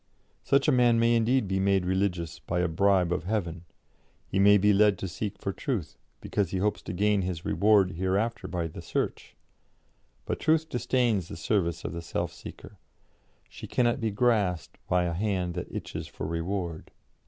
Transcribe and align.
Such 0.41 0.67
a 0.67 0.71
man 0.71 0.97
may 0.97 1.13
indeed 1.13 1.47
be 1.47 1.59
made 1.59 1.85
religious 1.85 2.39
by 2.39 2.61
a 2.61 2.67
bribe 2.67 3.11
of 3.13 3.25
heaven; 3.25 3.65
he 4.25 4.39
may 4.39 4.57
be 4.57 4.73
led 4.73 4.97
to 4.97 5.07
seek 5.07 5.37
for 5.37 5.53
truth, 5.53 5.95
because 6.21 6.49
he 6.49 6.57
hopes 6.57 6.81
to 6.81 6.93
gain 6.93 7.21
his 7.21 7.45
reward 7.45 7.91
hereafter 7.91 8.47
by 8.47 8.65
the 8.65 8.81
search; 8.81 9.35
but 10.25 10.39
Truth 10.39 10.69
disdains 10.69 11.27
the 11.27 11.37
service 11.37 11.85
of 11.85 11.93
the 11.93 12.01
self 12.01 12.33
seeker; 12.33 12.79
she 13.47 13.67
cannot 13.67 14.01
be 14.01 14.09
grasped 14.09 14.79
by 14.87 15.03
a 15.03 15.13
hand 15.13 15.53
that 15.53 15.71
itches 15.71 16.07
for 16.07 16.25
reward. 16.25 16.89